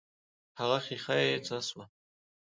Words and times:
هغه 0.59 0.77
ښيښه 0.85 1.15
يې 1.25 1.37
څه 1.47 1.57
سوه. 1.67 1.85